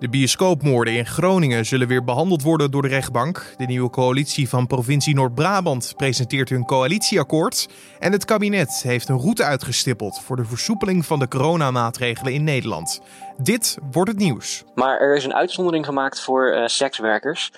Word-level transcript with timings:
De 0.00 0.08
bioscoopmoorden 0.08 0.94
in 0.94 1.06
Groningen 1.06 1.66
zullen 1.66 1.88
weer 1.88 2.04
behandeld 2.04 2.42
worden 2.42 2.70
door 2.70 2.82
de 2.82 2.88
rechtbank. 2.88 3.54
De 3.56 3.64
nieuwe 3.64 3.90
coalitie 3.90 4.48
van 4.48 4.66
provincie 4.66 5.14
Noord-Brabant 5.14 5.92
presenteert 5.96 6.48
hun 6.48 6.64
coalitieakkoord. 6.64 7.68
En 7.98 8.12
het 8.12 8.24
kabinet 8.24 8.82
heeft 8.82 9.08
een 9.08 9.18
route 9.18 9.44
uitgestippeld 9.44 10.20
voor 10.20 10.36
de 10.36 10.44
versoepeling 10.44 11.06
van 11.06 11.18
de 11.18 11.28
coronamaatregelen 11.28 12.32
in 12.32 12.44
Nederland. 12.44 13.00
Dit 13.36 13.78
wordt 13.90 14.10
het 14.10 14.18
nieuws. 14.18 14.64
Maar 14.74 14.98
er 14.98 15.16
is 15.16 15.24
een 15.24 15.34
uitzondering 15.34 15.84
gemaakt 15.84 16.20
voor 16.20 16.54
uh, 16.54 16.66
sekswerkers. 16.66 17.52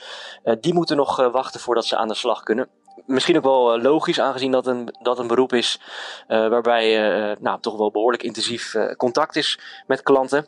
Uh, 0.45 0.55
die 0.61 0.75
moeten 0.75 0.97
nog 0.97 1.21
uh, 1.21 1.33
wachten 1.33 1.61
voordat 1.61 1.85
ze 1.85 1.97
aan 1.97 2.09
de 2.09 2.15
slag 2.15 2.43
kunnen 2.43 2.69
misschien 3.07 3.37
ook 3.37 3.43
wel 3.43 3.81
logisch, 3.81 4.21
aangezien 4.21 4.51
dat 4.51 4.67
een, 4.67 4.95
dat 5.03 5.19
een 5.19 5.27
beroep 5.27 5.53
is 5.53 5.81
waarbij 6.27 6.97
nou, 7.41 7.61
toch 7.61 7.77
wel 7.77 7.91
behoorlijk 7.91 8.23
intensief 8.23 8.75
contact 8.97 9.37
is 9.37 9.59
met 9.87 10.03
klanten. 10.03 10.47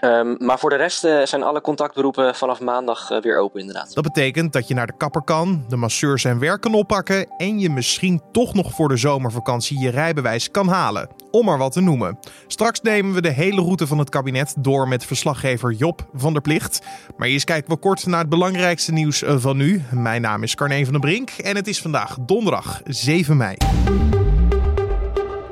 Um, 0.00 0.36
maar 0.38 0.58
voor 0.58 0.70
de 0.70 0.76
rest 0.76 1.04
uh, 1.04 1.22
zijn 1.24 1.42
alle 1.42 1.60
contactberoepen 1.60 2.34
vanaf 2.34 2.60
maandag 2.60 3.10
uh, 3.10 3.20
weer 3.20 3.38
open, 3.38 3.60
inderdaad. 3.60 3.94
Dat 3.94 4.04
betekent 4.04 4.52
dat 4.52 4.68
je 4.68 4.74
naar 4.74 4.86
de 4.86 4.96
kapper 4.96 5.22
kan, 5.22 5.64
de 5.68 5.76
masseur 5.76 6.18
zijn 6.18 6.38
werk 6.38 6.60
kan 6.60 6.74
oppakken 6.74 7.26
en 7.36 7.58
je 7.58 7.70
misschien 7.70 8.22
toch 8.32 8.54
nog 8.54 8.72
voor 8.72 8.88
de 8.88 8.96
zomervakantie 8.96 9.80
je 9.80 9.90
rijbewijs 9.90 10.50
kan 10.50 10.68
halen. 10.68 11.08
Om 11.30 11.44
maar 11.44 11.58
wat 11.58 11.72
te 11.72 11.80
noemen. 11.80 12.18
Straks 12.46 12.80
nemen 12.80 13.14
we 13.14 13.20
de 13.20 13.32
hele 13.32 13.60
route 13.60 13.86
van 13.86 13.98
het 13.98 14.08
kabinet 14.08 14.54
door 14.58 14.88
met 14.88 15.04
verslaggever 15.04 15.72
Job 15.72 16.06
van 16.14 16.32
der 16.32 16.42
Plicht. 16.42 16.80
Maar 17.16 17.28
eerst 17.28 17.44
kijken 17.44 17.70
we 17.70 17.76
kort 17.76 18.06
naar 18.06 18.20
het 18.20 18.28
belangrijkste 18.28 18.92
nieuws 18.92 19.22
van 19.26 19.56
nu. 19.56 19.82
Mijn 19.90 20.22
naam 20.22 20.42
is 20.42 20.54
Carne 20.54 20.84
van 20.84 20.92
der 20.92 21.00
Brink 21.00 21.30
en 21.30 21.56
het 21.56 21.68
is 21.68 21.80
vandaag 21.80 22.16
donderdag 22.20 22.80
7 22.84 23.36
mei. 23.36 23.56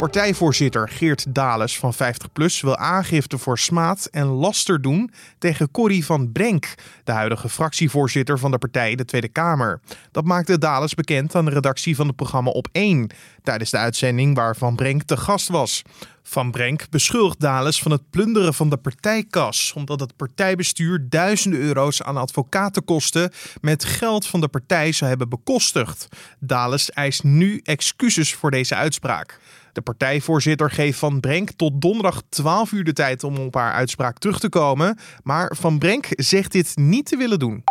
Partijvoorzitter 0.01 0.89
Geert 0.89 1.35
Dales 1.35 1.79
van 1.79 1.95
50PLUS 1.95 2.61
wil 2.61 2.77
aangifte 2.77 3.39
voor 3.39 3.59
smaad 3.59 4.09
en 4.11 4.27
laster 4.27 4.83
doen 4.83 5.11
tegen 5.39 5.71
Corrie 5.71 6.05
van 6.05 6.33
Brenk, 6.33 6.75
de 7.05 7.13
huidige 7.13 7.49
fractievoorzitter 7.49 8.39
van 8.39 8.51
de 8.51 8.59
partij 8.59 8.95
de 8.95 9.05
Tweede 9.05 9.29
Kamer. 9.29 9.81
Dat 10.11 10.25
maakte 10.25 10.59
Dales 10.59 10.95
bekend 10.95 11.35
aan 11.35 11.45
de 11.45 11.51
redactie 11.51 11.97
van 11.97 12.07
het 12.07 12.17
programma 12.17 12.51
Op 12.51 12.69
1 12.73 13.11
tijdens 13.43 13.71
de 13.71 13.77
uitzending 13.77 14.37
waar 14.37 14.57
Van 14.57 14.77
Brenk 14.77 15.03
te 15.03 15.17
gast 15.17 15.49
was. 15.49 15.83
Van 16.23 16.51
Brenk 16.51 16.91
beschuldigt 16.91 17.41
Dales 17.41 17.83
van 17.83 17.91
het 17.91 18.11
plunderen 18.11 18.55
van 18.55 18.69
de 18.71 18.77
partijkas, 18.77 19.73
omdat 19.77 20.01
het 20.01 20.17
partijbestuur 20.17 21.07
duizenden 21.09 21.61
euro's 21.61 22.03
aan 22.03 22.17
advocatenkosten 22.17 23.33
met 23.61 23.85
geld 23.85 24.27
van 24.27 24.41
de 24.41 24.49
partij 24.49 24.93
zou 24.93 25.11
hebben 25.11 25.29
bekostigd. 25.29 26.09
Dales 26.39 26.91
eist 26.91 27.23
nu 27.23 27.61
excuses 27.65 28.35
voor 28.35 28.51
deze 28.51 28.75
uitspraak. 28.75 29.39
De 29.73 29.81
partijvoorzitter 29.81 30.71
geeft 30.71 30.99
Van 30.99 31.21
Brenk 31.21 31.51
tot 31.51 31.81
donderdag 31.81 32.23
12 32.29 32.73
uur 32.73 32.85
de 32.85 32.93
tijd 32.93 33.25
om 33.25 33.37
op 33.37 33.55
haar 33.55 33.73
uitspraak 33.73 34.19
terug 34.19 34.41
te 34.41 34.49
komen. 34.49 34.99
Maar 35.23 35.57
Van 35.59 35.79
Brenk 35.79 36.07
zegt 36.11 36.53
dit 36.53 36.73
niet 36.77 37.07
te 37.07 37.17
willen 37.17 37.39
doen. 37.39 37.65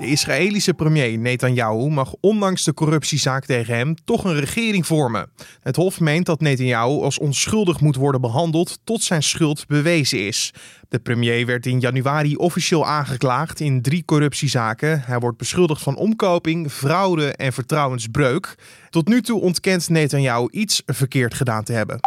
De 0.00 0.06
Israëlische 0.06 0.74
premier 0.74 1.18
Netanyahu 1.18 1.88
mag 1.88 2.14
ondanks 2.20 2.64
de 2.64 2.74
corruptiezaak 2.74 3.44
tegen 3.44 3.74
hem 3.74 3.94
toch 4.04 4.24
een 4.24 4.40
regering 4.40 4.86
vormen. 4.86 5.30
Het 5.62 5.76
Hof 5.76 6.00
meent 6.00 6.26
dat 6.26 6.40
Netanyahu 6.40 7.02
als 7.02 7.18
onschuldig 7.18 7.80
moet 7.80 7.96
worden 7.96 8.20
behandeld 8.20 8.78
tot 8.84 9.02
zijn 9.02 9.22
schuld 9.22 9.66
bewezen 9.66 10.26
is. 10.26 10.54
De 10.88 10.98
premier 10.98 11.46
werd 11.46 11.66
in 11.66 11.80
januari 11.80 12.36
officieel 12.36 12.86
aangeklaagd 12.86 13.60
in 13.60 13.82
drie 13.82 14.04
corruptiezaken. 14.04 15.02
Hij 15.04 15.18
wordt 15.18 15.38
beschuldigd 15.38 15.82
van 15.82 15.96
omkoping, 15.96 16.72
fraude 16.72 17.32
en 17.32 17.52
vertrouwensbreuk. 17.52 18.54
Tot 18.90 19.08
nu 19.08 19.22
toe 19.22 19.40
ontkent 19.40 19.88
Netanyahu 19.88 20.48
iets 20.50 20.82
verkeerd 20.86 21.34
gedaan 21.34 21.64
te 21.64 21.72
hebben. 21.72 22.00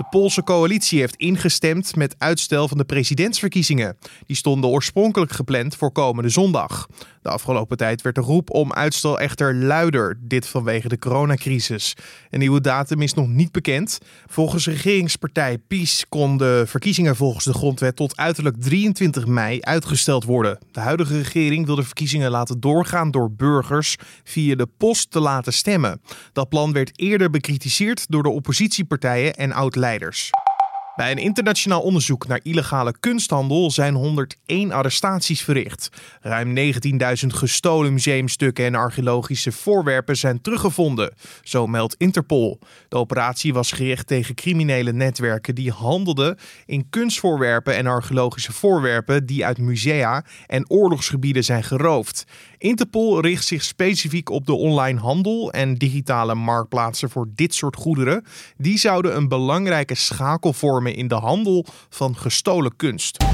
De 0.00 0.06
Poolse 0.10 0.42
coalitie 0.42 1.00
heeft 1.00 1.16
ingestemd 1.16 1.96
met 1.96 2.14
uitstel 2.18 2.68
van 2.68 2.78
de 2.78 2.84
presidentsverkiezingen. 2.84 3.96
Die 4.26 4.36
stonden 4.36 4.70
oorspronkelijk 4.70 5.32
gepland 5.32 5.76
voor 5.76 5.92
komende 5.92 6.28
zondag. 6.28 6.86
De 7.22 7.28
afgelopen 7.28 7.76
tijd 7.76 8.02
werd 8.02 8.14
de 8.14 8.20
roep 8.20 8.50
om 8.50 8.72
uitstel 8.72 9.20
echter 9.20 9.54
luider, 9.54 10.18
dit 10.20 10.46
vanwege 10.46 10.88
de 10.88 10.98
coronacrisis. 10.98 11.96
Een 12.30 12.38
nieuwe 12.38 12.60
datum 12.60 13.02
is 13.02 13.14
nog 13.14 13.28
niet 13.28 13.52
bekend. 13.52 13.98
Volgens 14.26 14.66
regeringspartij 14.66 15.58
PiS 15.58 16.04
kon 16.08 16.36
de 16.36 16.64
verkiezingen 16.66 17.16
volgens 17.16 17.44
de 17.44 17.52
grondwet 17.52 17.96
tot 17.96 18.16
uiterlijk 18.16 18.56
23 18.60 19.26
mei 19.26 19.60
uitgesteld 19.60 20.24
worden. 20.24 20.58
De 20.70 20.80
huidige 20.80 21.16
regering 21.16 21.66
wil 21.66 21.74
de 21.74 21.82
verkiezingen 21.82 22.30
laten 22.30 22.60
doorgaan 22.60 23.10
door 23.10 23.32
burgers 23.32 23.96
via 24.24 24.54
de 24.54 24.68
post 24.76 25.10
te 25.10 25.20
laten 25.20 25.52
stemmen. 25.52 26.00
Dat 26.32 26.48
plan 26.48 26.72
werd 26.72 26.90
eerder 26.94 27.30
bekritiseerd 27.30 28.04
door 28.08 28.22
de 28.22 28.28
oppositiepartijen 28.28 29.34
en 29.34 29.52
oud-leiders. 29.52 29.88
Bij 31.00 31.10
een 31.10 31.18
internationaal 31.18 31.82
onderzoek 31.82 32.26
naar 32.26 32.40
illegale 32.42 32.94
kunsthandel 33.00 33.70
zijn 33.70 33.94
101 33.94 34.72
arrestaties 34.72 35.42
verricht. 35.42 35.88
Ruim 36.20 36.56
19.000 36.56 37.26
gestolen 37.26 37.92
museumstukken 37.92 38.64
en 38.64 38.74
archeologische 38.74 39.52
voorwerpen 39.52 40.16
zijn 40.16 40.40
teruggevonden, 40.40 41.14
zo 41.42 41.66
meldt 41.66 41.94
Interpol. 41.98 42.58
De 42.88 42.96
operatie 42.96 43.52
was 43.52 43.72
gericht 43.72 44.06
tegen 44.06 44.34
criminele 44.34 44.92
netwerken 44.92 45.54
die 45.54 45.70
handelden 45.70 46.38
in 46.66 46.90
kunstvoorwerpen 46.90 47.76
en 47.76 47.86
archeologische 47.86 48.52
voorwerpen 48.52 49.26
die 49.26 49.46
uit 49.46 49.58
musea 49.58 50.24
en 50.46 50.70
oorlogsgebieden 50.70 51.44
zijn 51.44 51.64
geroofd. 51.64 52.24
Interpol 52.60 53.20
richt 53.20 53.46
zich 53.46 53.62
specifiek 53.62 54.30
op 54.30 54.46
de 54.46 54.52
online 54.52 55.00
handel 55.00 55.52
en 55.52 55.74
digitale 55.74 56.34
marktplaatsen 56.34 57.10
voor 57.10 57.28
dit 57.34 57.54
soort 57.54 57.76
goederen. 57.76 58.24
Die 58.56 58.78
zouden 58.78 59.16
een 59.16 59.28
belangrijke 59.28 59.94
schakel 59.94 60.52
vormen 60.52 60.94
in 60.94 61.08
de 61.08 61.14
handel 61.14 61.64
van 61.88 62.16
gestolen 62.16 62.76
kunst. 62.76 63.24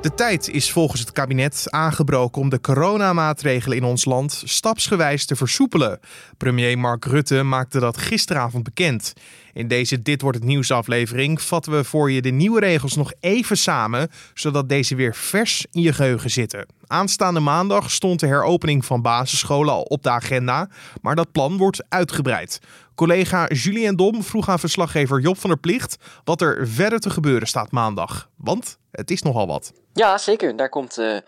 De 0.00 0.14
tijd 0.14 0.48
is 0.48 0.72
volgens 0.72 1.00
het 1.00 1.12
kabinet 1.12 1.66
aangebroken 1.70 2.40
om 2.40 2.48
de 2.48 2.60
coronamaatregelen 2.60 3.76
in 3.76 3.84
ons 3.84 4.04
land 4.04 4.42
stapsgewijs 4.44 5.26
te 5.26 5.36
versoepelen. 5.36 6.00
Premier 6.36 6.78
Mark 6.78 7.04
Rutte 7.04 7.42
maakte 7.42 7.80
dat 7.80 7.96
gisteravond 7.96 8.62
bekend. 8.62 9.12
In 9.52 9.68
deze 9.68 10.02
Dit 10.02 10.20
wordt 10.20 10.38
het 10.38 10.46
nieuws 10.46 10.70
aflevering 10.70 11.42
vatten 11.42 11.72
we 11.72 11.84
voor 11.84 12.10
je 12.10 12.22
de 12.22 12.30
nieuwe 12.30 12.60
regels 12.60 12.96
nog 12.96 13.12
even 13.20 13.58
samen, 13.58 14.08
zodat 14.34 14.68
deze 14.68 14.94
weer 14.94 15.14
vers 15.14 15.66
in 15.70 15.82
je 15.82 15.92
geheugen 15.92 16.30
zitten. 16.30 16.66
Aanstaande 16.92 17.40
maandag 17.40 17.90
stond 17.90 18.20
de 18.20 18.26
heropening 18.26 18.84
van 18.84 19.02
basisscholen 19.02 19.74
al 19.74 19.82
op 19.82 20.02
de 20.02 20.10
agenda, 20.10 20.68
maar 21.02 21.14
dat 21.14 21.32
plan 21.32 21.56
wordt 21.56 21.84
uitgebreid. 21.88 22.60
Collega 22.94 23.46
Julien 23.48 23.96
Dom 23.96 24.22
vroeg 24.22 24.48
aan 24.48 24.58
verslaggever 24.58 25.20
Job 25.20 25.38
van 25.38 25.50
der 25.50 25.58
Plicht 25.58 25.96
wat 26.24 26.40
er 26.40 26.68
verder 26.68 26.98
te 26.98 27.10
gebeuren 27.10 27.48
staat 27.48 27.70
maandag. 27.70 28.28
Want 28.36 28.78
het 28.90 29.10
is 29.10 29.22
nogal 29.22 29.46
wat. 29.46 29.72
Ja, 29.92 30.18
zeker. 30.18 30.56
Daar 30.56 30.68
komt 30.68 30.98
uh, 30.98 31.18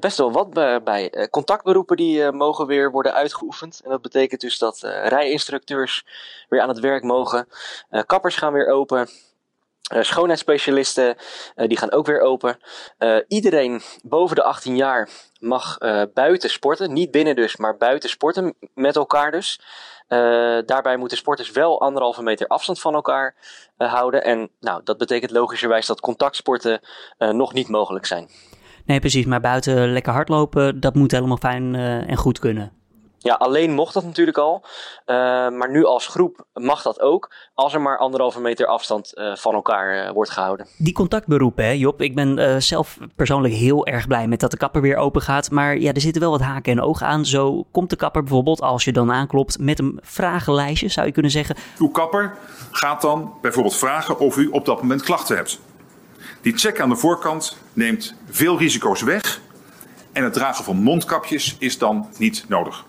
best 0.00 0.18
wel 0.18 0.32
wat 0.32 0.50
bij. 0.84 1.14
Uh, 1.14 1.24
contactberoepen 1.24 1.96
die 1.96 2.32
mogen 2.32 2.66
weer 2.66 2.90
worden 2.90 3.14
uitgeoefend. 3.14 3.80
En 3.84 3.90
dat 3.90 4.02
betekent 4.02 4.40
dus 4.40 4.58
dat 4.58 4.78
rijinstructeurs 5.04 6.04
weer 6.48 6.60
aan 6.60 6.68
het 6.68 6.80
werk 6.80 7.02
mogen. 7.02 7.48
kappers 8.06 8.36
gaan 8.36 8.52
weer 8.52 8.68
open. 8.68 9.08
Uh, 9.94 10.02
schoonheidsspecialisten 10.02 11.16
uh, 11.56 11.66
die 11.68 11.78
gaan 11.78 11.92
ook 11.92 12.06
weer 12.06 12.20
open. 12.20 12.58
Uh, 12.98 13.16
iedereen 13.28 13.80
boven 14.02 14.36
de 14.36 14.42
18 14.42 14.76
jaar 14.76 15.08
mag 15.40 15.78
buiten 16.14 16.50
sporten. 16.50 16.92
Niet 16.92 17.10
binnen 17.10 17.36
dus, 17.36 17.56
maar 17.56 17.76
buiten 17.76 18.08
sporten 18.10 18.54
met 18.74 18.96
elkaar 18.96 19.30
dus. 19.30 19.60
daarbij 20.66 20.96
moeten 20.96 21.16
sporters 21.16 21.50
wel 21.50 21.80
anderhalve 21.80 22.22
meter 22.22 22.46
afstand 22.46 22.80
van 22.80 22.94
elkaar 22.94 23.34
houden. 23.76 24.24
En 24.24 24.50
nou, 24.60 24.80
dat 24.84 24.98
betekent 24.98 25.30
logischerwijs 25.30 25.86
dat 25.86 26.00
contactsporten 26.00 26.80
nog 27.18 27.52
niet 27.52 27.68
mogelijk 27.68 28.06
zijn. 28.06 28.30
Nee, 28.84 29.00
precies. 29.00 29.26
Maar 29.26 29.40
buiten 29.40 29.92
lekker 29.92 30.12
hardlopen, 30.12 30.80
dat 30.80 30.94
moet 30.94 31.12
helemaal 31.12 31.36
fijn 31.36 31.74
en 31.74 32.16
goed 32.16 32.38
kunnen. 32.38 32.77
Ja, 33.18 33.34
alleen 33.34 33.72
mocht 33.72 33.94
dat 33.94 34.04
natuurlijk 34.04 34.38
al. 34.38 34.64
Uh, 35.06 35.16
maar 35.48 35.70
nu 35.70 35.84
als 35.84 36.06
groep 36.06 36.44
mag 36.52 36.82
dat 36.82 37.00
ook. 37.00 37.34
Als 37.54 37.74
er 37.74 37.80
maar 37.80 37.98
anderhalve 37.98 38.40
meter 38.40 38.66
afstand 38.66 39.12
uh, 39.14 39.36
van 39.36 39.54
elkaar 39.54 40.06
uh, 40.06 40.10
wordt 40.10 40.30
gehouden. 40.30 40.66
Die 40.76 40.92
contactberoepen, 40.92 41.64
hè, 41.64 41.70
Job. 41.70 42.02
Ik 42.02 42.14
ben 42.14 42.62
zelf 42.62 42.98
persoonlijk 43.16 43.54
heel 43.54 43.86
erg 43.86 44.06
blij 44.06 44.26
met 44.26 44.40
dat 44.40 44.50
de 44.50 44.56
kapper 44.56 44.80
weer 44.80 44.96
open 44.96 45.22
gaat. 45.22 45.50
Maar 45.50 45.78
ja, 45.78 45.92
er 45.92 46.00
zitten 46.00 46.22
wel 46.22 46.30
wat 46.30 46.40
haken 46.40 46.72
en 46.72 46.80
ogen 46.80 47.06
aan. 47.06 47.24
Zo 47.24 47.64
komt 47.70 47.90
de 47.90 47.96
kapper 47.96 48.22
bijvoorbeeld, 48.22 48.60
als 48.60 48.84
je 48.84 48.92
dan 48.92 49.12
aanklopt, 49.12 49.58
met 49.58 49.78
een 49.78 49.98
vragenlijstje, 50.02 50.88
zou 50.88 51.06
je 51.06 51.12
kunnen 51.12 51.30
zeggen. 51.30 51.56
Uw 51.78 51.88
kapper 51.88 52.36
gaat 52.70 53.00
dan 53.00 53.34
bijvoorbeeld 53.42 53.76
vragen 53.76 54.18
of 54.18 54.36
u 54.36 54.46
op 54.46 54.64
dat 54.64 54.80
moment 54.82 55.02
klachten 55.02 55.36
hebt. 55.36 55.60
Die 56.40 56.56
check 56.56 56.80
aan 56.80 56.88
de 56.88 56.96
voorkant 56.96 57.56
neemt 57.72 58.14
veel 58.30 58.58
risico's 58.58 59.02
weg. 59.02 59.40
En 60.12 60.24
het 60.24 60.32
dragen 60.32 60.64
van 60.64 60.76
mondkapjes 60.76 61.56
is 61.58 61.78
dan 61.78 62.08
niet 62.18 62.44
nodig. 62.48 62.84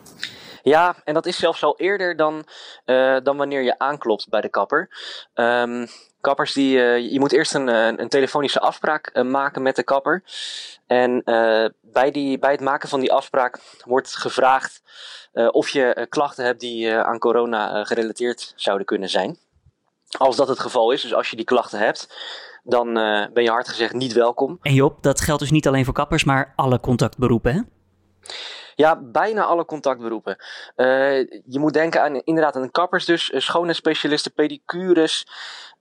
Ja, 0.63 0.95
en 1.03 1.13
dat 1.13 1.25
is 1.25 1.37
zelfs 1.37 1.63
al 1.63 1.77
eerder 1.77 2.15
dan, 2.15 2.45
uh, 2.85 3.17
dan 3.23 3.37
wanneer 3.37 3.61
je 3.61 3.79
aanklopt 3.79 4.29
bij 4.29 4.41
de 4.41 4.49
kapper. 4.49 4.89
Um, 5.33 5.87
kappers 6.21 6.53
die, 6.53 6.77
uh, 6.77 7.11
je 7.11 7.19
moet 7.19 7.31
eerst 7.31 7.53
een, 7.53 7.67
een 8.01 8.09
telefonische 8.09 8.59
afspraak 8.59 9.23
maken 9.23 9.61
met 9.61 9.75
de 9.75 9.83
kapper. 9.83 10.23
En 10.87 11.21
bij, 11.81 12.11
die, 12.11 12.39
bij 12.39 12.51
het 12.51 12.61
maken 12.61 12.89
van 12.89 12.99
die 12.99 13.13
afspraak 13.13 13.59
wordt 13.85 14.15
gevraagd 14.15 14.81
of 15.51 15.69
je 15.69 16.05
klachten 16.09 16.45
hebt 16.45 16.59
die 16.59 16.93
aan 16.93 17.19
corona 17.19 17.83
gerelateerd 17.83 18.53
zouden 18.55 18.85
kunnen 18.85 19.09
zijn. 19.09 19.37
Als 20.17 20.35
dat 20.35 20.47
het 20.47 20.59
geval 20.59 20.91
is, 20.91 21.01
dus 21.01 21.13
als 21.13 21.29
je 21.29 21.35
die 21.35 21.45
klachten 21.45 21.79
hebt, 21.79 22.15
dan 22.63 22.93
ben 23.33 23.43
je 23.43 23.49
hard 23.49 23.69
gezegd 23.69 23.93
niet 23.93 24.13
welkom. 24.13 24.57
En 24.61 24.73
Job, 24.73 25.03
dat 25.03 25.21
geldt 25.21 25.41
dus 25.41 25.51
niet 25.51 25.67
alleen 25.67 25.85
voor 25.85 25.93
kappers, 25.93 26.23
maar 26.23 26.53
alle 26.55 26.79
contactberoepen, 26.79 27.53
hè? 27.53 27.61
Ja, 28.79 28.99
bijna 29.01 29.43
alle 29.43 29.65
contactberoepen. 29.65 30.37
Uh, 30.75 31.19
je 31.45 31.59
moet 31.59 31.73
denken 31.73 32.01
aan 32.01 32.15
inderdaad 32.15 32.55
aan 32.55 32.71
kappers 32.71 33.05
dus, 33.05 33.31
schoonheidsspecialisten, 33.35 34.33
pedicures, 34.33 35.27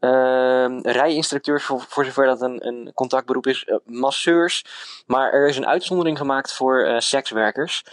uh, 0.00 0.80
rijinstructeurs 0.82 1.64
voor, 1.64 2.04
zover 2.04 2.26
dat 2.26 2.40
een, 2.40 2.66
een 2.66 2.92
contactberoep 2.94 3.46
is, 3.46 3.66
uh, 3.66 3.76
masseurs. 3.84 4.64
Maar 5.06 5.32
er 5.32 5.48
is 5.48 5.56
een 5.56 5.66
uitzondering 5.66 6.18
gemaakt 6.18 6.52
voor 6.52 7.02
sekswerkers. 7.02 7.84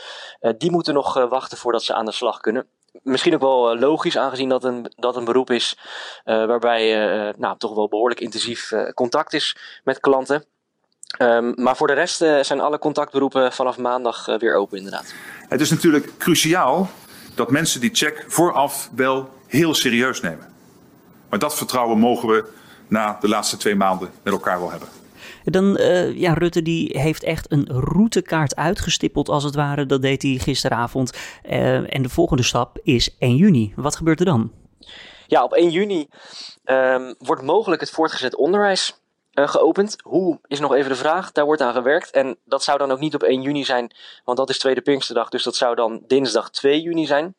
die 0.57 0.71
moeten 0.71 0.93
nog 0.93 1.13
wachten 1.13 1.57
voordat 1.57 1.83
ze 1.83 1.93
aan 1.93 2.05
de 2.05 2.11
slag 2.11 2.39
kunnen. 2.39 2.67
Misschien 3.03 3.33
ook 3.33 3.41
wel 3.41 3.77
logisch, 3.77 4.17
aangezien 4.17 4.49
dat 4.49 4.63
een, 4.63 4.91
dat 4.95 5.15
een 5.15 5.25
beroep 5.25 5.49
is 5.49 5.77
waarbij 6.23 6.93
nou, 7.37 7.57
toch 7.57 7.75
wel 7.75 7.87
behoorlijk 7.87 8.19
intensief 8.19 8.71
contact 8.93 9.33
is 9.33 9.57
met 9.83 9.99
klanten. 9.99 10.54
Um, 11.21 11.53
maar 11.55 11.77
voor 11.77 11.87
de 11.87 11.93
rest 11.93 12.21
uh, 12.21 12.39
zijn 12.39 12.59
alle 12.59 12.79
contactberoepen 12.79 13.51
vanaf 13.51 13.77
maandag 13.77 14.27
uh, 14.27 14.37
weer 14.37 14.55
open, 14.55 14.77
inderdaad. 14.77 15.13
Het 15.49 15.61
is 15.61 15.69
natuurlijk 15.69 16.17
cruciaal 16.17 16.89
dat 17.35 17.51
mensen 17.51 17.81
die 17.81 17.89
check 17.93 18.25
vooraf 18.27 18.89
wel 18.95 19.29
heel 19.47 19.73
serieus 19.73 20.21
nemen. 20.21 20.53
Maar 21.29 21.39
dat 21.39 21.55
vertrouwen 21.55 21.97
mogen 21.97 22.29
we 22.29 22.45
na 22.87 23.17
de 23.21 23.27
laatste 23.27 23.57
twee 23.57 23.75
maanden 23.75 24.11
met 24.23 24.33
elkaar 24.33 24.59
wel 24.59 24.71
hebben. 24.71 24.87
Dan, 25.43 25.77
uh, 25.77 26.17
ja, 26.17 26.33
Rutte 26.33 26.61
die 26.61 26.99
heeft 26.99 27.23
echt 27.23 27.51
een 27.51 27.67
routekaart 27.69 28.55
uitgestippeld 28.55 29.29
als 29.29 29.43
het 29.43 29.55
ware. 29.55 29.85
Dat 29.85 30.01
deed 30.01 30.21
hij 30.21 30.37
gisteravond. 30.37 31.17
en 31.43 32.01
de 32.01 32.09
volgende 32.09 32.43
stap 32.43 32.77
is 32.83 33.15
1 33.19 33.35
juni. 33.35 33.73
Wat 33.75 33.95
gebeurt 33.95 34.19
er 34.19 34.25
dan? 34.25 34.51
Ja, 35.27 35.43
op 35.43 35.53
1 35.53 35.69
juni 35.69 36.07
um, 36.65 37.15
wordt 37.17 37.41
mogelijk 37.41 37.81
het 37.81 37.91
voortgezet 37.91 38.35
onderwijs 38.35 39.04
uh, 39.35 39.47
geopend. 39.47 39.95
Hoe 40.03 40.39
is 40.47 40.59
nog 40.59 40.73
even 40.73 40.89
de 40.89 40.97
vraag. 40.97 41.31
Daar 41.31 41.45
wordt 41.45 41.61
aan 41.61 41.73
gewerkt. 41.73 42.11
En 42.11 42.37
dat 42.45 42.63
zou 42.63 42.77
dan 42.77 42.91
ook 42.91 42.99
niet 42.99 43.15
op 43.15 43.23
1 43.23 43.41
juni 43.41 43.65
zijn, 43.65 43.91
want 44.23 44.37
dat 44.37 44.49
is 44.49 44.59
Tweede 44.59 44.81
Pinksterdag. 44.81 45.29
Dus 45.29 45.43
dat 45.43 45.55
zou 45.55 45.75
dan 45.75 46.03
dinsdag 46.07 46.49
2 46.49 46.81
juni 46.81 47.05
zijn. 47.05 47.35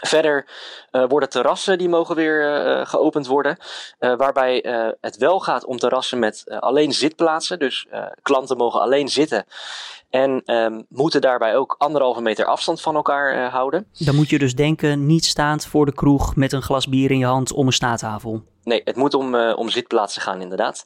Verder 0.00 0.48
uh, 0.92 1.04
worden 1.08 1.28
terrassen 1.28 1.78
die 1.78 1.88
mogen 1.88 2.16
weer 2.16 2.66
uh, 2.66 2.86
geopend 2.86 3.26
worden. 3.26 3.56
Waarbij 3.98 4.64
het 5.00 5.16
wel 5.16 5.40
gaat 5.40 5.64
om 5.64 5.78
terrassen 5.78 6.18
met 6.18 6.44
alleen 6.46 6.92
zitplaatsen. 6.92 7.58
Dus 7.58 7.86
klanten 8.22 8.56
mogen 8.56 8.80
alleen 8.80 9.08
zitten. 9.08 9.44
En 10.10 10.54
um, 10.54 10.86
moeten 10.88 11.20
daarbij 11.20 11.56
ook 11.56 11.74
anderhalve 11.78 12.20
meter 12.20 12.44
afstand 12.44 12.80
van 12.80 12.94
elkaar 12.94 13.50
houden. 13.50 13.86
Dan 13.98 14.14
moet 14.14 14.28
je 14.28 14.38
dus 14.38 14.54
denken, 14.54 15.06
niet 15.06 15.24
staand 15.24 15.66
voor 15.66 15.86
de 15.86 15.94
kroeg 15.94 16.36
met 16.36 16.52
een 16.52 16.62
glas 16.62 16.88
bier 16.88 17.10
in 17.10 17.18
je 17.18 17.24
hand 17.24 17.52
om 17.52 17.66
een 17.66 17.72
staattafel. 17.72 18.42
Nee, 18.66 18.80
het 18.84 18.96
moet 18.96 19.14
om, 19.14 19.34
om 19.34 19.68
zitplaatsen 19.68 20.22
gaan 20.22 20.40
inderdaad. 20.40 20.84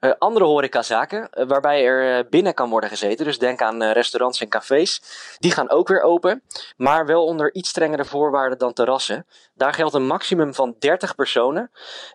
Uh, 0.00 0.12
andere 0.18 0.44
horecazaken, 0.44 1.28
uh, 1.34 1.46
waarbij 1.46 1.84
er 1.84 2.18
uh, 2.18 2.30
binnen 2.30 2.54
kan 2.54 2.70
worden 2.70 2.90
gezeten. 2.90 3.24
Dus 3.24 3.38
denk 3.38 3.62
aan 3.62 3.82
restaurants 3.82 4.40
en 4.40 4.48
cafés. 4.48 5.02
Die 5.38 5.52
gaan 5.52 5.70
ook 5.70 5.88
weer 5.88 6.02
open, 6.02 6.42
maar 6.76 7.06
wel 7.06 7.24
onder 7.24 7.54
iets 7.54 7.68
strengere 7.68 8.04
voorwaarden 8.04 8.58
dan 8.58 8.72
terrassen. 8.72 9.26
Daar 9.54 9.74
geldt 9.74 9.94
een 9.94 10.06
maximum 10.06 10.54
van 10.54 10.76
30 10.78 11.14
personen. 11.14 11.70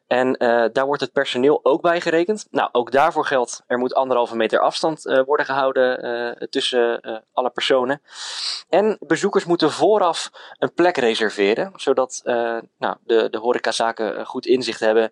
En 0.08 0.34
daar 0.74 0.86
wordt 0.86 1.02
het 1.02 1.12
personeel 1.12 1.60
ook 1.64 1.82
bij 1.82 2.02
gerekend. 2.02 2.48
Nou, 2.52 2.70
ook 2.72 2.92
daarvoor 2.92 3.26
geldt, 3.26 3.64
er 3.68 3.78
moet 3.78 3.94
anderhalve 3.94 4.36
meter 4.36 4.60
afstand 4.60 5.02
worden 5.26 5.46
gehouden 5.46 6.50
tussen 6.50 7.02
alle 7.34 7.50
personen. 7.50 8.02
En 8.70 8.98
bezoekers 9.00 9.46
moeten 9.46 9.72
vooraf 9.72 10.32
een 10.58 10.74
plek 10.74 10.98
reserveren, 10.98 11.72
zodat 11.76 12.22
nou, 12.78 12.96
de, 13.04 13.28
de 13.30 13.38
horecazaken 13.38 14.26
goed 14.26 14.46
inzicht 14.46 14.80
hebben 14.80 15.12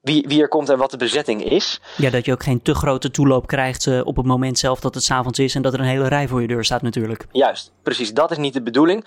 wie, 0.00 0.24
wie 0.28 0.42
er 0.42 0.48
komt 0.48 0.68
en 0.68 0.78
wat 0.78 0.90
de 0.90 0.96
bezetting 0.96 1.44
is. 1.44 1.80
Ja, 1.96 2.10
dat 2.10 2.24
je 2.24 2.32
ook 2.32 2.42
geen 2.42 2.62
te 2.62 2.74
grote 2.74 3.10
toeloop 3.10 3.46
krijgt 3.46 3.86
uh, 3.86 4.06
op 4.06 4.16
het 4.16 4.26
moment 4.26 4.58
zelf 4.58 4.80
dat 4.80 4.94
het 4.94 5.04
s'avonds 5.04 5.38
is 5.38 5.54
en 5.54 5.62
dat 5.62 5.72
er 5.72 5.80
een 5.80 5.86
hele 5.86 6.08
rij 6.08 6.28
voor 6.28 6.40
je 6.40 6.48
deur 6.48 6.64
staat 6.64 6.82
natuurlijk. 6.82 7.26
Juist, 7.32 7.72
precies. 7.82 8.14
Dat 8.14 8.30
is 8.30 8.36
niet 8.36 8.52
de 8.52 8.62
bedoeling. 8.62 9.04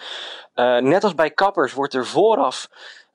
Uh, 0.55 0.77
net 0.77 1.03
als 1.03 1.15
bij 1.15 1.31
kappers 1.31 1.73
wordt 1.73 1.93
er 1.93 2.05
vooraf 2.05 2.67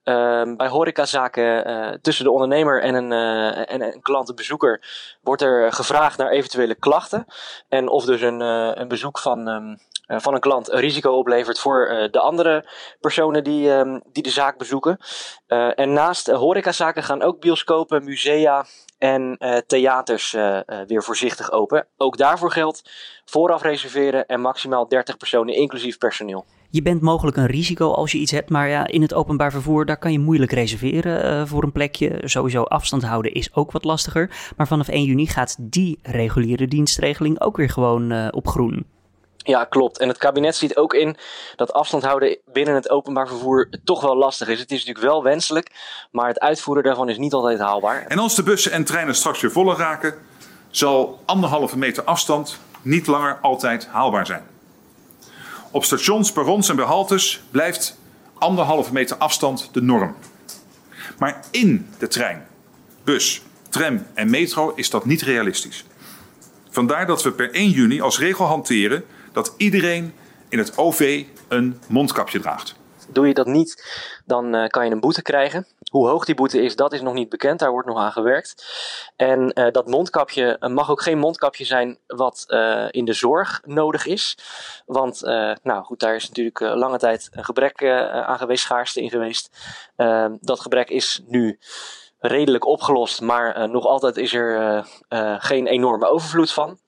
uh, 0.03 0.55
bij 0.55 0.67
horecazaken 0.67 1.69
uh, 1.69 1.89
tussen 2.01 2.25
de 2.25 2.31
ondernemer 2.31 2.81
en 2.81 2.95
een, 2.95 3.11
uh, 3.11 3.73
en 3.73 3.81
een 3.81 4.01
klant, 4.01 4.29
een 4.29 4.35
bezoeker, 4.35 4.81
wordt 5.21 5.41
er 5.41 5.73
gevraagd 5.73 6.17
naar 6.17 6.29
eventuele 6.29 6.75
klachten. 6.75 7.25
En 7.69 7.89
of 7.89 8.05
dus 8.05 8.21
een, 8.21 8.39
een 8.79 8.87
bezoek 8.87 9.19
van, 9.19 9.47
um, 9.47 9.69
uh, 9.69 9.77
van 10.07 10.33
een 10.33 10.39
klant 10.39 10.71
een 10.71 10.79
risico 10.79 11.11
oplevert 11.11 11.59
voor 11.59 11.89
uh, 11.91 12.11
de 12.11 12.19
andere 12.19 12.69
personen 12.99 13.43
die, 13.43 13.69
um, 13.69 14.01
die 14.11 14.23
de 14.23 14.29
zaak 14.29 14.57
bezoeken. 14.57 14.97
Uh, 15.47 15.79
en 15.79 15.93
naast 15.93 16.27
horecazaken 16.27 17.03
gaan 17.03 17.21
ook 17.21 17.39
bioscopen, 17.39 18.03
musea 18.03 18.65
en 18.97 19.37
theaters 19.67 20.31
weer 20.87 21.03
voorzichtig 21.03 21.51
open. 21.51 21.87
Ook 21.97 22.17
daarvoor 22.17 22.51
geldt 22.51 22.89
vooraf 23.25 23.61
reserveren 23.61 24.25
en 24.25 24.41
maximaal 24.41 24.87
30 24.87 25.17
personen 25.17 25.55
inclusief 25.55 25.97
personeel. 25.97 26.45
Je 26.69 26.81
bent 26.81 27.01
mogelijk 27.01 27.37
een 27.37 27.45
risico 27.45 27.91
als 27.91 28.11
je 28.11 28.17
iets 28.17 28.31
hebt, 28.31 28.49
maar 28.49 28.67
ja, 28.67 28.87
in 28.87 29.01
het 29.01 29.13
openbaar 29.13 29.51
vervoer 29.51 29.85
daar 29.85 29.97
kan 29.97 30.11
je 30.11 30.19
moeilijk 30.19 30.51
reserveren 30.51 31.47
voor 31.47 31.63
een 31.63 31.71
plekje. 31.71 32.21
Sowieso 32.23 32.63
afstand 32.63 33.03
houden 33.03 33.33
is 33.33 33.53
ook 33.53 33.71
wat 33.71 33.83
lastiger. 33.83 34.53
Maar 34.57 34.67
vanaf 34.67 34.87
1 34.87 35.03
juni 35.03 35.27
gaat 35.27 35.55
die 35.59 35.99
reguliere 36.01 36.67
dienstregeling 36.67 37.41
ook 37.41 37.57
weer 37.57 37.69
gewoon 37.69 38.31
op 38.31 38.47
groen. 38.47 38.96
Ja, 39.47 39.63
klopt. 39.63 39.97
En 39.97 40.07
het 40.07 40.17
kabinet 40.17 40.55
ziet 40.55 40.75
ook 40.75 40.93
in 40.93 41.17
dat 41.55 41.73
afstand 41.73 42.03
houden 42.03 42.37
binnen 42.45 42.75
het 42.75 42.89
openbaar 42.89 43.27
vervoer 43.27 43.69
toch 43.83 44.01
wel 44.01 44.15
lastig 44.15 44.47
is. 44.47 44.59
Het 44.59 44.71
is 44.71 44.77
natuurlijk 44.77 45.05
wel 45.05 45.23
wenselijk, 45.23 45.71
maar 46.11 46.27
het 46.27 46.39
uitvoeren 46.39 46.83
daarvan 46.83 47.09
is 47.09 47.17
niet 47.17 47.33
altijd 47.33 47.59
haalbaar. 47.59 48.05
En 48.07 48.19
als 48.19 48.35
de 48.35 48.43
bussen 48.43 48.71
en 48.71 48.83
treinen 48.83 49.15
straks 49.15 49.41
weer 49.41 49.51
voller 49.51 49.77
raken, 49.77 50.15
zal 50.69 51.19
anderhalve 51.25 51.77
meter 51.77 52.03
afstand 52.03 52.59
niet 52.81 53.07
langer 53.07 53.37
altijd 53.41 53.87
haalbaar 53.87 54.25
zijn. 54.25 54.43
Op 55.71 55.83
stations, 55.83 56.31
perrons 56.31 56.69
en 56.69 56.75
bij 56.75 57.05
blijft 57.51 57.97
anderhalve 58.37 58.93
meter 58.93 59.17
afstand 59.17 59.69
de 59.71 59.81
norm. 59.81 60.15
Maar 61.17 61.39
in 61.51 61.89
de 61.97 62.07
trein, 62.07 62.47
bus, 63.03 63.41
tram 63.69 64.05
en 64.13 64.29
metro 64.29 64.73
is 64.75 64.89
dat 64.89 65.05
niet 65.05 65.21
realistisch. 65.21 65.85
Vandaar 66.69 67.05
dat 67.05 67.23
we 67.23 67.31
per 67.31 67.51
1 67.51 67.69
juni 67.69 68.01
als 68.01 68.19
regel 68.19 68.45
hanteren 68.45 69.05
dat 69.37 69.53
iedereen 69.57 70.13
in 70.49 70.57
het 70.57 70.77
OV 70.77 71.25
een 71.47 71.81
mondkapje 71.87 72.39
draagt. 72.39 72.75
Doe 73.09 73.27
je 73.27 73.33
dat 73.33 73.45
niet, 73.45 73.83
dan 74.25 74.55
uh, 74.55 74.67
kan 74.67 74.85
je 74.85 74.91
een 74.91 74.99
boete 74.99 75.21
krijgen. 75.21 75.67
Hoe 75.91 76.07
hoog 76.07 76.25
die 76.25 76.35
boete 76.35 76.61
is, 76.61 76.75
dat 76.75 76.93
is 76.93 77.01
nog 77.01 77.13
niet 77.13 77.29
bekend. 77.29 77.59
Daar 77.59 77.71
wordt 77.71 77.87
nog 77.87 77.97
aan 77.97 78.11
gewerkt. 78.11 78.65
En 79.15 79.51
uh, 79.53 79.71
dat 79.71 79.87
mondkapje 79.87 80.57
uh, 80.59 80.69
mag 80.69 80.91
ook 80.91 81.01
geen 81.01 81.17
mondkapje 81.17 81.65
zijn 81.65 81.97
wat 82.07 82.45
in 82.91 83.05
de 83.05 83.13
zorg 83.13 83.61
nodig 83.65 84.05
is. 84.05 84.37
Want, 84.85 85.21
nou 85.63 85.83
goed, 85.83 85.99
daar 85.99 86.15
is 86.15 86.27
natuurlijk 86.27 86.59
lange 86.59 86.97
tijd 86.97 87.29
een 87.31 87.45
gebrek 87.45 87.83
aan 87.83 88.37
geweest, 88.37 88.63
schaarste 88.63 89.01
in 89.01 89.09
geweest. 89.09 89.49
Ehm, 89.95 90.35
dat 90.39 90.59
gebrek 90.59 90.89
is 90.89 91.21
nu 91.27 91.59
redelijk 92.19 92.65
opgelost, 92.65 93.21
maar 93.21 93.69
nog 93.69 93.85
altijd 93.85 94.17
is 94.17 94.33
er 94.33 94.85
geen 95.39 95.67
enorme 95.67 96.07
overvloed 96.07 96.53
van. 96.53 96.79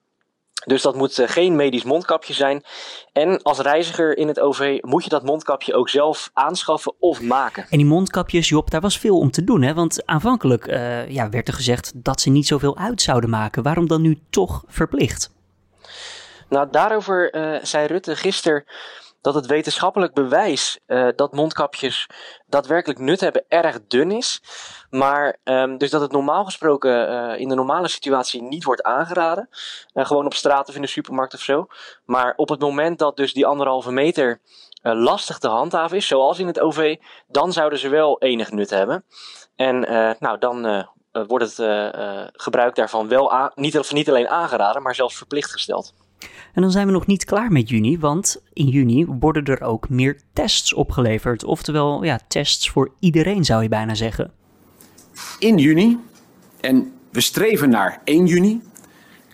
Dus 0.66 0.82
dat 0.82 0.94
moet 0.94 1.18
eh, 1.18 1.28
geen 1.28 1.56
medisch 1.56 1.82
mondkapje 1.82 2.32
zijn. 2.32 2.64
En 3.12 3.42
als 3.42 3.58
reiziger 3.58 4.16
in 4.16 4.28
het 4.28 4.40
OV 4.40 4.78
moet 4.80 5.04
je 5.04 5.10
dat 5.10 5.24
mondkapje 5.24 5.74
ook 5.74 5.88
zelf 5.88 6.30
aanschaffen 6.32 6.94
of 6.98 7.22
maken. 7.22 7.66
En 7.70 7.78
die 7.78 7.86
mondkapjes, 7.86 8.48
Job, 8.48 8.70
daar 8.70 8.80
was 8.80 8.98
veel 8.98 9.18
om 9.18 9.30
te 9.30 9.44
doen. 9.44 9.62
Hè? 9.62 9.74
Want 9.74 10.06
aanvankelijk 10.06 10.66
uh, 10.66 11.08
ja, 11.08 11.28
werd 11.28 11.48
er 11.48 11.54
gezegd 11.54 11.92
dat 11.94 12.20
ze 12.20 12.30
niet 12.30 12.46
zoveel 12.46 12.76
uit 12.76 13.02
zouden 13.02 13.30
maken. 13.30 13.62
Waarom 13.62 13.88
dan 13.88 14.02
nu 14.02 14.18
toch 14.30 14.64
verplicht? 14.66 15.30
Nou, 16.48 16.68
daarover 16.70 17.34
uh, 17.34 17.64
zei 17.64 17.86
Rutte 17.86 18.16
gisteren 18.16 18.64
dat 19.20 19.34
het 19.34 19.46
wetenschappelijk 19.46 20.14
bewijs 20.14 20.78
uh, 20.86 21.08
dat 21.16 21.32
mondkapjes 21.32 22.08
daadwerkelijk 22.46 22.98
nut 22.98 23.20
hebben 23.20 23.44
erg 23.48 23.78
dun 23.86 24.10
is. 24.10 24.42
Maar 24.90 25.36
um, 25.44 25.78
dus 25.78 25.90
dat 25.90 26.00
het 26.00 26.12
normaal 26.12 26.44
gesproken 26.44 27.10
uh, 27.10 27.40
in 27.40 27.48
de 27.48 27.54
normale 27.54 27.88
situatie 27.88 28.42
niet 28.42 28.64
wordt 28.64 28.82
aangeraden. 28.82 29.48
Uh, 29.94 30.06
gewoon 30.06 30.26
op 30.26 30.34
straat 30.34 30.68
of 30.68 30.74
in 30.74 30.82
de 30.82 30.88
supermarkt 30.88 31.34
of 31.34 31.40
zo. 31.40 31.66
Maar 32.04 32.32
op 32.36 32.48
het 32.48 32.60
moment 32.60 32.98
dat 32.98 33.16
dus 33.16 33.32
die 33.32 33.46
anderhalve 33.46 33.92
meter 33.92 34.40
lastig 34.82 35.38
te 35.38 35.48
handhaven 35.48 35.96
is, 35.96 36.06
zoals 36.06 36.38
in 36.38 36.46
het 36.46 36.60
OV, 36.60 36.96
dan 37.26 37.52
zouden 37.52 37.78
ze 37.78 37.88
wel 37.88 38.18
enig 38.18 38.50
nut 38.50 38.70
hebben. 38.70 39.04
En 39.56 39.80
nou, 40.18 40.38
dan 40.38 40.86
wordt 41.12 41.56
het 41.56 41.66
gebruik 42.32 42.74
daarvan 42.74 43.08
wel 43.08 43.50
niet, 43.54 43.92
niet 43.92 44.08
alleen 44.08 44.28
aangeraden, 44.28 44.82
maar 44.82 44.94
zelfs 44.94 45.16
verplicht 45.16 45.50
gesteld. 45.50 45.94
En 46.54 46.62
dan 46.62 46.70
zijn 46.70 46.86
we 46.86 46.92
nog 46.92 47.06
niet 47.06 47.24
klaar 47.24 47.52
met 47.52 47.68
juni, 47.68 47.98
want 47.98 48.42
in 48.52 48.68
juni 48.68 49.06
worden 49.06 49.44
er 49.44 49.62
ook 49.62 49.88
meer 49.88 50.20
tests 50.32 50.74
opgeleverd. 50.74 51.44
Oftewel, 51.44 52.04
ja, 52.04 52.20
tests 52.28 52.70
voor 52.70 52.90
iedereen 52.98 53.44
zou 53.44 53.62
je 53.62 53.68
bijna 53.68 53.94
zeggen. 53.94 54.32
In 55.38 55.58
juni, 55.58 55.98
en 56.60 56.92
we 57.10 57.20
streven 57.20 57.70
naar 57.70 58.00
1 58.04 58.26
juni, 58.26 58.62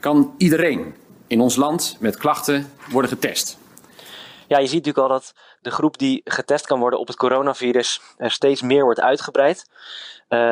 kan 0.00 0.35
iedereen 0.37 0.95
in 1.26 1.40
ons 1.40 1.57
land 1.57 1.97
met 2.00 2.16
klachten 2.16 2.66
worden 2.90 3.11
getest. 3.11 3.59
Ja, 4.49 4.59
je 4.59 4.66
ziet 4.66 4.85
natuurlijk 4.85 4.99
al 4.99 5.09
dat 5.09 5.35
de 5.61 5.71
groep 5.71 5.99
die 5.99 6.21
getest 6.25 6.67
kan 6.67 6.81
worden 6.81 6.99
op 6.99 7.07
het 7.07 7.17
coronavirus 7.17 8.01
steeds 8.19 8.63
meer 8.63 8.85
wordt 8.85 9.01
uitgebreid. 9.01 9.67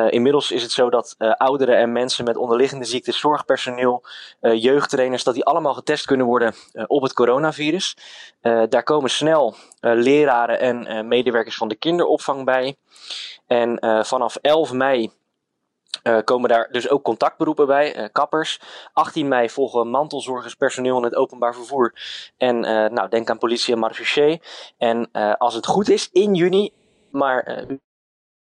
inmiddels 0.09 0.51
is 0.51 0.61
het 0.61 0.71
zo 0.71 0.89
dat 0.89 1.15
ouderen 1.17 1.77
en 1.77 1.91
mensen 1.91 2.25
met 2.25 2.37
onderliggende 2.37 2.85
ziektes, 2.85 3.19
zorgpersoneel, 3.19 4.03
jeugdtrainers, 4.41 5.23
dat 5.23 5.33
die 5.33 5.45
allemaal 5.45 5.73
getest 5.73 6.05
kunnen 6.05 6.25
worden 6.25 6.53
op 6.87 7.01
het 7.01 7.13
coronavirus. 7.13 7.97
daar 8.41 8.83
komen 8.83 9.09
snel 9.09 9.55
leraren 9.79 10.59
en 10.59 11.07
medewerkers 11.07 11.57
van 11.57 11.67
de 11.67 11.75
kinderopvang 11.75 12.45
bij. 12.45 12.75
En 13.47 13.77
vanaf 14.05 14.35
11 14.35 14.71
mei 14.71 15.11
uh, 16.07 16.17
komen 16.23 16.49
daar 16.49 16.67
dus 16.71 16.89
ook 16.89 17.03
contactberoepen 17.03 17.67
bij, 17.67 17.97
uh, 17.97 18.05
kappers. 18.11 18.59
18 18.93 19.27
mei 19.27 19.49
volgen 19.49 19.89
mantelzorgers, 19.89 20.55
personeel 20.55 20.97
in 20.97 21.03
het 21.03 21.15
openbaar 21.15 21.55
vervoer. 21.55 21.93
En 22.37 22.55
uh, 22.55 22.85
nou, 22.89 23.09
denk 23.09 23.29
aan 23.29 23.37
politie 23.37 23.73
en 23.73 23.79
marechaussee. 23.79 24.41
En 24.77 25.11
als 25.37 25.53
het 25.53 25.65
goed 25.65 25.89
is, 25.89 26.09
in 26.11 26.35
juni, 26.35 26.73
maar 27.11 27.65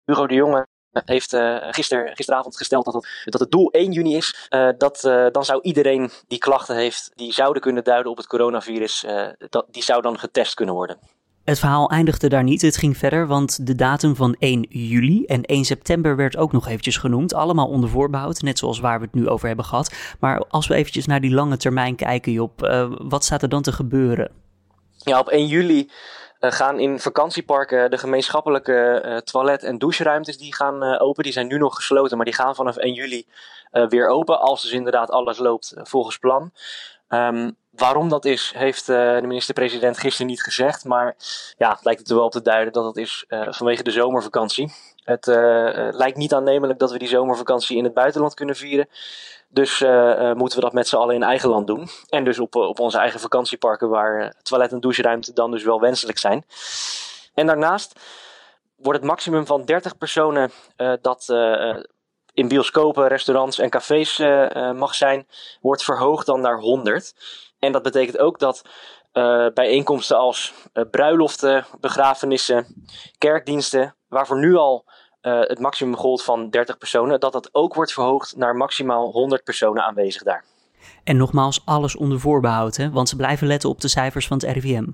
Hugo 0.05 0.27
de 0.27 0.35
Jonge 0.35 0.67
heeft 1.05 1.37
gister, 1.71 2.11
gisteravond 2.15 2.57
gesteld 2.57 2.85
dat 2.85 2.95
het, 2.95 3.23
dat 3.25 3.41
het 3.41 3.51
doel 3.51 3.71
1 3.71 3.93
juni 3.93 4.17
is. 4.17 4.49
dat, 4.79 5.01
dan 5.33 5.45
zou 5.45 5.63
iedereen 5.63 6.11
die 6.27 6.39
klachten 6.39 6.77
heeft, 6.77 7.11
die 7.15 7.33
zouden 7.33 7.63
kunnen 7.63 7.85
duiden 7.85 8.11
op 8.11 8.17
het 8.17 8.27
coronavirus, 8.27 9.05
dat, 9.49 9.67
die 9.71 9.83
zou 9.83 10.03
dan 10.03 10.19
getest 10.19 10.55
kunnen 10.55 10.75
worden. 10.75 11.16
Het 11.47 11.59
verhaal 11.59 11.91
eindigde 11.91 12.29
daar 12.29 12.43
niet. 12.43 12.63
Het 12.63 12.77
ging 12.77 12.97
verder, 12.97 13.27
want 13.27 13.67
de 13.67 13.75
datum 13.75 14.17
van 14.17 14.37
1 14.39 14.67
juli 14.69 15.25
en 15.25 15.43
1 15.43 15.65
september 15.65 16.17
werd 16.17 16.37
ook 16.37 16.53
nog 16.53 16.67
eventjes 16.67 16.97
genoemd. 16.97 17.35
Allemaal 17.35 17.69
onder 17.69 17.91
voorbehoud, 17.91 18.43
net 18.43 18.59
zoals 18.59 18.81
waar 18.81 18.99
we 18.99 19.05
het 19.05 19.15
nu 19.15 19.29
over 19.29 19.47
hebben 19.47 19.65
gehad. 19.65 19.95
Maar 20.21 20.45
als 20.49 20.67
we 20.67 20.75
eventjes 20.75 21.07
naar 21.07 21.21
die 21.21 21.35
lange 21.35 21.57
termijn 21.57 21.97
kijken, 21.97 22.33
Job, 22.33 22.63
uh, 22.63 22.93
wat 22.99 23.25
staat 23.25 23.43
er 23.43 23.49
dan 23.49 23.63
te 23.63 23.73
gebeuren? 23.73 24.31
Ja, 24.97 25.19
op 25.19 25.29
1 25.29 25.47
juli 25.47 25.91
uh, 26.41 26.51
gaan 26.51 26.79
in 26.79 26.99
vakantieparken 26.99 27.91
de 27.91 27.99
gemeenschappelijke 27.99 29.03
uh, 29.07 29.17
toilet- 29.17 29.63
en 29.63 29.79
doucheruimtes 29.79 30.39
die 30.39 30.55
gaan 30.55 30.99
open. 30.99 31.25
Die 31.25 31.33
zijn 31.33 31.47
nu 31.47 31.59
nog 31.59 31.75
gesloten, 31.75 32.17
maar 32.17 32.27
die 32.27 32.35
gaan 32.35 32.55
vanaf 32.55 32.77
1 32.77 32.93
juli 32.93 33.27
weer 33.89 34.09
open. 34.09 34.41
Als 34.41 34.63
dus 34.63 34.73
inderdaad 34.73 35.11
alles 35.11 35.39
loopt 35.39 35.75
volgens 35.77 36.19
plan. 36.19 36.53
Um, 37.09 37.57
waarom 37.77 38.09
dat 38.09 38.25
is, 38.25 38.53
heeft 38.57 38.89
uh, 38.89 39.15
de 39.21 39.27
minister-president 39.27 39.99
gisteren 39.99 40.27
niet 40.27 40.43
gezegd. 40.43 40.85
Maar 40.85 41.17
ja, 41.59 41.71
het 41.71 41.85
lijkt 41.85 42.01
het 42.01 42.09
er 42.09 42.17
wel 42.17 42.25
op 42.25 42.33
te 42.33 42.43
duiden 42.43 42.73
dat 42.73 42.85
het 42.85 42.97
is 42.97 43.25
uh, 43.29 43.47
vanwege 43.51 43.83
de 43.83 43.91
zomervakantie. 43.91 44.73
Het 45.05 45.27
uh, 45.27 45.37
lijkt 45.91 46.17
niet 46.17 46.35
aannemelijk 46.35 46.79
dat 46.79 46.91
we 46.91 46.99
die 46.99 47.09
zomervakantie 47.09 47.77
in 47.77 47.85
het 47.85 47.95
buitenland 47.95 48.35
kunnen 48.35 48.57
vieren. 48.57 48.89
Dus 49.49 49.81
moeten 50.35 50.59
we 50.59 50.65
dat 50.65 50.73
met 50.73 50.89
z'n 50.89 50.97
allen 50.97 51.15
in 51.15 51.23
eigen 51.23 51.49
land 51.49 51.67
doen. 51.67 51.89
En 52.09 52.25
dus 52.25 52.39
op, 52.39 52.55
op 52.55 52.81
onze 52.81 52.99
eigen 52.99 53.21
vakantieparken 53.21 53.89
waar 53.89 54.35
toilet- 54.43 54.73
en 54.73 54.81
doucheruimte 54.81 55.33
dan 55.33 55.51
dus 55.51 55.65
wel 55.65 55.81
wenselijk 55.81 56.19
zijn. 56.19 56.45
En 57.35 57.47
daarnaast 57.47 58.01
wordt 58.77 58.99
het 58.99 59.09
maximum 59.09 59.47
van 59.47 59.65
30 59.65 59.99
personen 59.99 60.51
dat 61.01 61.35
in 62.33 62.49
bioscopen, 62.49 63.09
restaurants 63.09 63.59
en 63.59 63.71
cafés 63.71 64.19
mag 64.75 64.95
zijn, 64.95 65.27
wordt 65.61 65.85
verhoogd 65.85 66.27
dan 66.27 66.41
naar 66.41 66.59
100. 66.59 67.15
En 67.59 67.73
dat 67.73 67.83
betekent 67.83 68.19
ook 68.19 68.39
dat 68.39 68.63
uh, 69.13 69.47
bijeenkomsten 69.55 70.17
als 70.17 70.55
uh, 70.75 70.85
bruiloften, 70.91 71.67
begrafenissen, 71.81 72.67
kerkdiensten, 73.19 73.95
waarvoor 74.09 74.39
nu 74.39 74.55
al 74.57 74.85
het 75.27 75.59
maximum 75.59 75.97
gold 75.97 76.23
van 76.23 76.51
30 76.51 76.79
personen, 76.79 77.21
dat 77.21 77.33
dat 77.33 77.49
ook 77.53 77.75
wordt 77.75 77.93
verhoogd 77.93 78.37
naar 78.37 78.57
maximaal 78.57 79.11
100 79.11 79.45
personen 79.45 79.83
aanwezig 79.83 80.23
daar. 80.23 80.45
En 81.05 81.17
nogmaals, 81.17 81.63
alles 81.65 81.97
onder 81.97 82.21
voorbehoud, 82.21 82.77
hè? 82.77 82.91
want 82.91 83.09
ze 83.09 83.17
blijven 83.17 83.47
letten 83.47 83.69
op 83.69 83.81
de 83.81 83.89
cijfers 83.89 84.27
van 84.27 84.37
het 84.37 84.51
RIVM. 84.51 84.87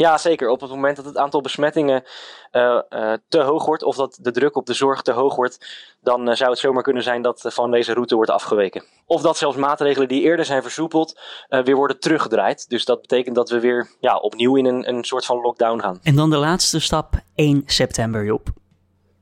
Ja, 0.00 0.18
zeker. 0.18 0.48
Op 0.48 0.60
het 0.60 0.70
moment 0.70 0.96
dat 0.96 1.04
het 1.04 1.16
aantal 1.16 1.40
besmettingen 1.40 2.04
uh, 2.52 2.80
uh, 2.90 3.12
te 3.28 3.40
hoog 3.40 3.64
wordt 3.66 3.82
of 3.82 3.96
dat 3.96 4.18
de 4.20 4.30
druk 4.30 4.56
op 4.56 4.66
de 4.66 4.74
zorg 4.74 5.02
te 5.02 5.12
hoog 5.12 5.36
wordt, 5.36 5.66
dan 6.02 6.28
uh, 6.28 6.34
zou 6.34 6.50
het 6.50 6.58
zomaar 6.58 6.82
kunnen 6.82 7.02
zijn 7.02 7.22
dat 7.22 7.44
van 7.46 7.70
deze 7.70 7.92
route 7.92 8.14
wordt 8.14 8.30
afgeweken. 8.30 8.84
Of 9.06 9.22
dat 9.22 9.36
zelfs 9.36 9.56
maatregelen 9.56 10.08
die 10.08 10.22
eerder 10.22 10.44
zijn 10.44 10.62
versoepeld 10.62 11.20
weer 11.48 11.76
worden 11.76 12.00
teruggedraaid. 12.00 12.68
Dus 12.68 12.84
dat 12.84 13.00
betekent 13.00 13.34
dat 13.34 13.50
we 13.50 13.60
weer 13.60 13.90
ja, 14.00 14.16
opnieuw 14.16 14.56
in 14.56 14.64
een, 14.64 14.88
een 14.88 15.04
soort 15.04 15.26
van 15.26 15.40
lockdown 15.40 15.80
gaan. 15.80 16.00
En 16.02 16.16
dan 16.16 16.30
de 16.30 16.36
laatste 16.36 16.80
stap, 16.80 17.14
1 17.34 17.62
september, 17.66 18.24
Job. 18.24 18.48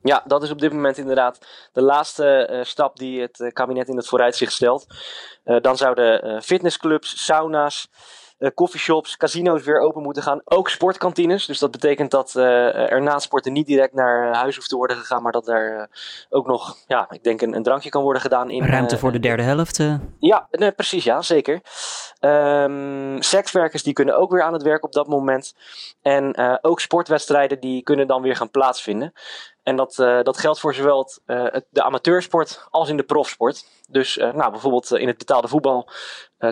Ja, 0.01 0.23
dat 0.25 0.43
is 0.43 0.51
op 0.51 0.59
dit 0.59 0.73
moment 0.73 0.97
inderdaad 0.97 1.39
de 1.73 1.81
laatste 1.81 2.59
stap 2.63 2.97
die 2.97 3.21
het 3.21 3.49
kabinet 3.53 3.87
in 3.87 3.97
het 3.97 4.07
vooruitzicht 4.07 4.53
stelt. 4.53 4.85
dan 5.43 5.77
zouden 5.77 6.43
fitnessclubs, 6.43 7.25
sauna's, 7.25 7.89
uh, 7.91 8.28
coffeeshops, 8.53 9.17
casino's 9.17 9.63
weer 9.63 9.79
open 9.79 10.01
moeten 10.01 10.23
gaan. 10.23 10.41
Ook 10.45 10.69
sportkantines. 10.69 11.45
Dus 11.45 11.59
dat 11.59 11.71
betekent 11.71 12.11
dat 12.11 12.33
uh, 12.37 12.91
er 12.91 13.01
na 13.01 13.19
sporten 13.19 13.53
niet 13.53 13.67
direct 13.67 13.93
naar 13.93 14.35
huis 14.35 14.55
hoeft 14.55 14.69
te 14.69 14.75
worden 14.75 14.97
gegaan. 14.97 15.21
Maar 15.23 15.31
dat 15.31 15.47
er 15.47 15.89
ook 16.29 16.47
nog, 16.47 16.77
ja, 16.87 17.07
ik 17.09 17.23
denk 17.23 17.41
een, 17.41 17.55
een, 17.55 17.63
drankje 17.63 17.89
kan 17.89 18.03
worden 18.03 18.21
gedaan. 18.21 18.49
In, 18.49 18.65
Ruimte 18.65 18.97
voor 18.97 19.11
de 19.11 19.19
derde 19.19 19.43
helft. 19.43 19.77
Ja, 20.19 20.47
nee, 20.51 20.71
precies, 20.71 21.03
ja, 21.03 21.21
zeker. 21.21 21.61
Um, 22.21 23.21
sekswerkers 23.21 23.83
die 23.83 23.93
kunnen 23.93 24.17
ook 24.17 24.31
weer 24.31 24.43
aan 24.43 24.53
het 24.53 24.63
werk 24.63 24.83
op 24.83 24.93
dat 24.93 25.07
moment. 25.07 25.55
En 26.01 26.37
ook 26.61 26.79
sportwedstrijden 26.79 27.59
die 27.59 27.83
kunnen 27.83 28.07
dan 28.07 28.21
weer 28.21 28.35
gaan 28.35 28.51
plaatsvinden. 28.51 29.13
En 29.63 29.75
dat, 29.75 29.97
uh, 29.99 30.21
dat 30.21 30.37
geldt 30.37 30.59
voor 30.59 30.73
zowel 30.73 31.09
het, 31.25 31.65
de 31.69 31.83
amateursport 31.83 32.67
als 32.69 32.89
in 32.89 32.97
de 32.97 33.03
profsport. 33.03 33.65
Dus 33.87 34.17
uh, 34.17 34.33
nou, 34.33 34.51
bijvoorbeeld 34.51 34.91
in 34.91 35.07
het 35.07 35.17
betaalde 35.17 35.47
voetbal 35.47 35.89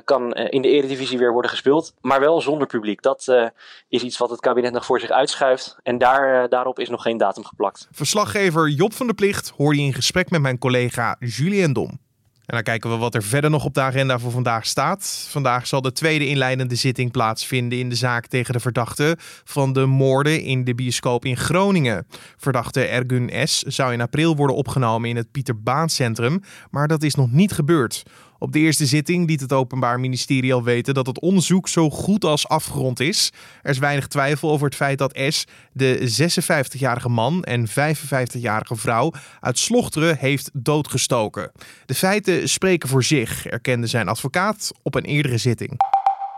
kan 0.03 0.33
in 0.33 0.61
de 0.61 0.67
eredivisie 0.67 1.17
weer 1.17 1.31
worden 1.31 1.51
gespeeld. 1.51 1.93
Maar 2.01 2.19
wel 2.19 2.41
zonder 2.41 2.67
publiek. 2.67 3.01
Dat 3.01 3.51
is 3.87 4.03
iets 4.03 4.17
wat 4.17 4.29
het 4.29 4.39
kabinet 4.39 4.73
nog 4.73 4.85
voor 4.85 4.99
zich 4.99 5.09
uitschuift. 5.09 5.77
En 5.83 5.97
daar, 5.97 6.49
daarop 6.49 6.79
is 6.79 6.89
nog 6.89 7.01
geen 7.01 7.17
datum 7.17 7.45
geplakt. 7.45 7.87
Verslaggever 7.91 8.69
Job 8.69 8.93
van 8.93 9.05
der 9.05 9.15
Plicht 9.15 9.49
hoor 9.49 9.75
je 9.75 9.81
in 9.81 9.93
gesprek 9.93 10.29
met 10.29 10.41
mijn 10.41 10.57
collega 10.57 11.15
Julien 11.19 11.73
Dom. 11.73 11.99
En 12.47 12.53
dan 12.53 12.63
kijken 12.63 12.89
we 12.89 12.95
wat 12.95 13.15
er 13.15 13.23
verder 13.23 13.49
nog 13.49 13.65
op 13.65 13.73
de 13.73 13.81
agenda 13.81 14.19
voor 14.19 14.31
vandaag 14.31 14.65
staat. 14.65 15.27
Vandaag 15.29 15.67
zal 15.67 15.81
de 15.81 15.91
tweede 15.91 16.27
inleidende 16.27 16.75
zitting 16.75 17.11
plaatsvinden 17.11 17.79
in 17.79 17.89
de 17.89 17.95
zaak 17.95 18.27
tegen 18.27 18.53
de 18.53 18.59
verdachte 18.59 19.17
van 19.43 19.73
de 19.73 19.85
moorden 19.85 20.41
in 20.41 20.63
de 20.63 20.75
bioscoop 20.75 21.25
in 21.25 21.37
Groningen. 21.37 22.07
Verdachte 22.37 22.85
Ergun 22.85 23.47
S. 23.47 23.61
zou 23.61 23.93
in 23.93 24.01
april 24.01 24.35
worden 24.35 24.55
opgenomen 24.55 25.09
in 25.09 25.15
het 25.15 25.31
Pieter 25.31 25.61
Baan 25.61 25.89
Centrum, 25.89 26.41
maar 26.71 26.87
dat 26.87 27.03
is 27.03 27.15
nog 27.15 27.31
niet 27.31 27.51
gebeurd. 27.51 28.03
Op 28.39 28.51
de 28.51 28.59
eerste 28.59 28.85
zitting 28.85 29.27
liet 29.27 29.41
het 29.41 29.53
Openbaar 29.53 29.99
Ministerie 29.99 30.53
al 30.53 30.63
weten 30.63 30.93
dat 30.93 31.07
het 31.07 31.19
onderzoek 31.19 31.67
zo 31.67 31.89
goed 31.89 32.23
als 32.23 32.47
afgerond 32.47 32.99
is. 32.99 33.31
Er 33.61 33.69
is 33.69 33.77
weinig 33.77 34.07
twijfel 34.07 34.51
over 34.51 34.65
het 34.65 34.75
feit 34.75 34.97
dat 34.97 35.19
S. 35.27 35.45
de 35.73 35.99
56-jarige 36.21 37.09
man 37.09 37.43
en 37.43 37.67
55-jarige 37.69 38.75
vrouw 38.75 39.13
uit 39.39 39.59
Slochteren 39.59 40.17
heeft 40.17 40.49
doodgestoken. 40.53 41.51
De 41.85 41.95
feiten 41.95 42.49
spreken 42.49 42.89
voor 42.89 43.03
zich, 43.03 43.45
erkende 43.45 43.87
zijn 43.87 44.07
advocaat 44.07 44.71
op 44.83 44.95
een 44.95 45.05
eerdere 45.05 45.37
zitting. 45.37 45.96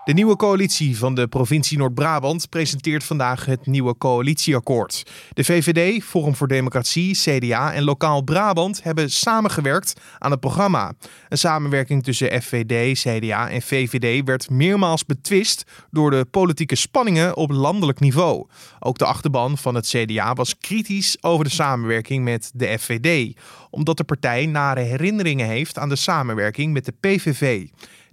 De 0.10 0.16
nieuwe 0.16 0.36
coalitie 0.36 0.98
van 0.98 1.16
de 1.16 1.28
provincie 1.28 1.78
Noord-Brabant 1.78 2.50
presenteert 2.50 3.04
vandaag 3.04 3.46
het 3.46 3.66
nieuwe 3.66 3.98
coalitieakkoord. 3.98 5.12
De 5.34 5.44
VVD, 5.44 6.04
Forum 6.04 6.36
voor 6.36 6.48
Democratie, 6.48 7.16
CDA 7.16 7.74
en 7.74 7.84
Lokaal 7.84 8.22
Brabant 8.22 8.84
hebben 8.84 9.12
samengewerkt 9.12 10.02
aan 10.18 10.32
het 10.32 10.40
programma. 10.40 10.94
Een 11.28 11.38
samenwerking 11.38 12.04
tussen 12.04 12.42
FVD, 12.42 13.00
CDA 13.00 13.50
en 13.50 13.62
VVD 13.62 14.26
werd 14.26 14.50
meermaals 14.50 15.06
betwist 15.06 15.64
door 15.92 16.12
de 16.12 16.26
politieke 16.32 16.76
spanningen 16.76 17.38
op 17.38 17.52
landelijk 17.52 18.00
niveau. 18.00 18.48
Ook 18.80 18.98
de 18.98 19.06
achterban 19.06 19.58
van 19.58 19.76
het 19.76 19.88
CDA 19.88 20.34
was 20.34 20.58
kritisch 20.58 21.18
over 21.24 21.46
de 21.46 21.52
samenwerking 21.52 22.24
met 22.24 22.52
de 22.54 22.78
FVD, 22.80 23.38
omdat 23.70 23.98
de 23.98 24.04
partij 24.04 24.46
nare 24.46 24.82
herinneringen 24.82 25.48
heeft 25.48 25.78
aan 25.78 25.90
de 25.90 25.96
samenwerking 25.96 26.74
met 26.74 26.86
de 26.86 26.94
PVV. 27.00 27.68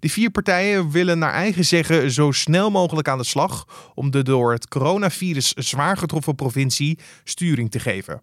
De 0.07 0.13
vier 0.13 0.31
partijen 0.31 0.91
willen 0.91 1.19
naar 1.19 1.33
eigen 1.33 1.65
zeggen 1.65 2.11
zo 2.11 2.31
snel 2.31 2.71
mogelijk 2.71 3.09
aan 3.09 3.19
de 3.19 3.25
slag 3.25 3.67
om 3.95 4.11
de 4.11 4.23
door 4.23 4.53
het 4.53 4.69
coronavirus 4.69 5.53
zwaar 5.53 5.97
getroffen 5.97 6.35
provincie 6.35 6.99
sturing 7.25 7.71
te 7.71 7.79
geven. 7.79 8.19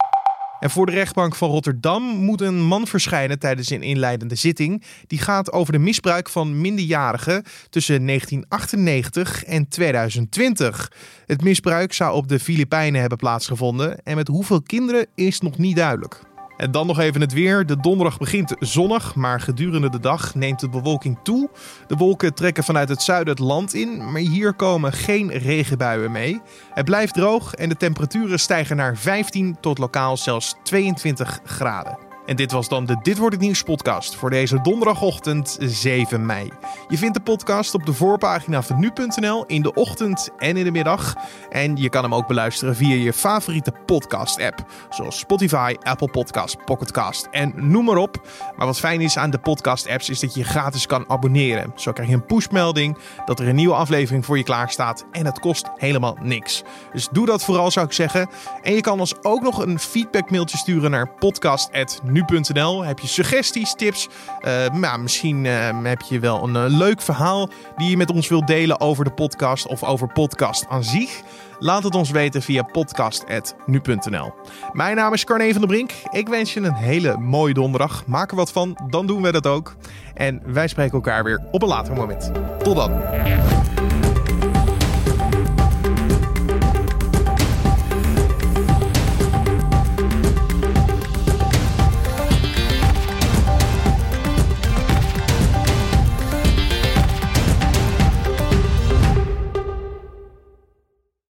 En 0.59 0.69
voor 0.69 0.85
de 0.85 0.91
rechtbank 0.91 1.35
van 1.35 1.49
Rotterdam 1.49 2.03
moet 2.03 2.41
een 2.41 2.61
man 2.61 2.87
verschijnen 2.87 3.39
tijdens 3.39 3.69
een 3.69 3.81
inleidende 3.81 4.35
zitting. 4.35 4.83
Die 5.07 5.19
gaat 5.19 5.51
over 5.51 5.73
de 5.73 5.79
misbruik 5.79 6.29
van 6.29 6.61
minderjarigen 6.61 7.43
tussen 7.69 8.05
1998 8.05 9.43
en 9.43 9.67
2020. 9.67 10.91
Het 11.25 11.41
misbruik 11.41 11.93
zou 11.93 12.15
op 12.15 12.27
de 12.27 12.39
Filipijnen 12.39 13.01
hebben 13.01 13.17
plaatsgevonden 13.17 14.03
en 14.03 14.15
met 14.15 14.27
hoeveel 14.27 14.61
kinderen 14.61 15.07
is 15.15 15.39
nog 15.39 15.57
niet 15.57 15.75
duidelijk. 15.75 16.32
En 16.63 16.71
dan 16.71 16.87
nog 16.87 16.99
even 16.99 17.21
het 17.21 17.33
weer. 17.33 17.65
De 17.65 17.77
donderdag 17.77 18.17
begint 18.17 18.55
zonnig, 18.59 19.15
maar 19.15 19.41
gedurende 19.41 19.89
de 19.89 19.99
dag 19.99 20.35
neemt 20.35 20.59
de 20.59 20.69
bewolking 20.69 21.17
toe. 21.23 21.49
De 21.87 21.95
wolken 21.95 22.33
trekken 22.33 22.63
vanuit 22.63 22.89
het 22.89 23.01
zuiden 23.01 23.33
het 23.33 23.43
land 23.43 23.73
in, 23.73 24.11
maar 24.11 24.21
hier 24.21 24.53
komen 24.53 24.93
geen 24.93 25.31
regenbuien 25.31 26.11
mee. 26.11 26.41
Het 26.73 26.85
blijft 26.85 27.13
droog 27.13 27.53
en 27.53 27.69
de 27.69 27.77
temperaturen 27.77 28.39
stijgen 28.39 28.75
naar 28.75 28.97
15 28.97 29.57
tot 29.59 29.77
lokaal 29.77 30.17
zelfs 30.17 30.55
22 30.63 31.39
graden. 31.43 32.02
En 32.25 32.35
dit 32.35 32.51
was 32.51 32.67
dan 32.67 32.85
de 32.85 32.97
Dit 33.01 33.17
wordt 33.17 33.35
het 33.35 33.43
nieuws 33.43 33.63
podcast 33.63 34.15
voor 34.15 34.29
deze 34.29 34.61
donderdagochtend 34.61 35.57
7 35.59 36.25
mei. 36.25 36.51
Je 36.87 36.97
vindt 36.97 37.13
de 37.13 37.21
podcast 37.21 37.73
op 37.73 37.85
de 37.85 37.93
voorpagina 37.93 38.61
van 38.61 38.79
nu.nl 38.79 39.45
in 39.45 39.61
de 39.61 39.73
ochtend 39.73 40.29
en 40.37 40.57
in 40.57 40.63
de 40.63 40.71
middag. 40.71 41.15
En 41.49 41.75
je 41.75 41.89
kan 41.89 42.03
hem 42.03 42.15
ook 42.15 42.27
beluisteren 42.27 42.75
via 42.75 42.95
je 42.95 43.13
favoriete 43.13 43.73
podcast 43.85 44.41
app, 44.41 44.65
zoals 44.89 45.19
Spotify, 45.19 45.75
Apple 45.81 46.09
Podcast, 46.09 46.65
Pocketcast 46.65 47.27
en 47.31 47.53
noem 47.55 47.85
maar 47.85 47.97
op. 47.97 48.27
Maar 48.57 48.65
wat 48.65 48.79
fijn 48.79 49.01
is 49.01 49.17
aan 49.17 49.29
de 49.29 49.37
podcast 49.37 49.89
apps 49.89 50.09
is 50.09 50.19
dat 50.19 50.33
je 50.33 50.43
gratis 50.43 50.85
kan 50.85 51.09
abonneren. 51.09 51.71
Zo 51.75 51.91
krijg 51.91 52.09
je 52.09 52.15
een 52.15 52.25
pushmelding 52.25 52.97
dat 53.25 53.39
er 53.39 53.47
een 53.47 53.55
nieuwe 53.55 53.75
aflevering 53.75 54.25
voor 54.25 54.37
je 54.37 54.43
klaar 54.43 54.69
staat 54.69 55.05
en 55.11 55.25
het 55.25 55.39
kost 55.39 55.69
helemaal 55.75 56.17
niks. 56.21 56.63
Dus 56.93 57.07
doe 57.11 57.25
dat 57.25 57.43
vooral 57.43 57.71
zou 57.71 57.85
ik 57.85 57.93
zeggen. 57.93 58.29
En 58.61 58.73
je 58.73 58.81
kan 58.81 58.99
ons 58.99 59.23
ook 59.23 59.41
nog 59.41 59.65
een 59.65 59.79
feedbackmailtje 59.79 60.57
sturen 60.57 60.91
naar 60.91 61.09
podcast@ 61.09 62.11
nu.nl. 62.13 62.83
Heb 62.83 62.99
je 62.99 63.07
suggesties, 63.07 63.73
tips? 63.73 64.09
Uh, 64.41 64.95
misschien 64.95 65.45
uh, 65.45 65.83
heb 65.83 66.01
je 66.01 66.19
wel 66.19 66.43
een 66.43 66.55
uh, 66.55 66.77
leuk 66.77 67.01
verhaal 67.01 67.49
die 67.77 67.89
je 67.89 67.97
met 67.97 68.11
ons 68.11 68.27
wilt 68.27 68.47
delen 68.47 68.79
over 68.79 69.03
de 69.03 69.11
podcast 69.11 69.67
of 69.67 69.83
over 69.83 70.07
podcast 70.07 70.65
aan 70.69 70.83
zich. 70.83 71.21
Laat 71.59 71.83
het 71.83 71.95
ons 71.95 72.11
weten 72.11 72.41
via 72.41 72.63
podcast.nu.nl. 72.63 74.33
Mijn 74.71 74.95
naam 74.95 75.13
is 75.13 75.23
Carne 75.23 75.51
van 75.51 75.61
der 75.61 75.69
Brink. 75.69 75.91
Ik 76.11 76.27
wens 76.27 76.53
je 76.53 76.59
een 76.59 76.73
hele 76.73 77.17
mooie 77.17 77.53
donderdag. 77.53 78.05
Maak 78.05 78.31
er 78.31 78.35
wat 78.35 78.51
van, 78.51 78.77
dan 78.89 79.07
doen 79.07 79.21
we 79.21 79.31
dat 79.31 79.47
ook. 79.47 79.75
En 80.13 80.41
wij 80.45 80.67
spreken 80.67 80.93
elkaar 80.93 81.23
weer 81.23 81.41
op 81.51 81.61
een 81.61 81.67
later 81.67 81.93
moment. 81.93 82.31
Tot 82.63 82.75
dan. 82.75 82.91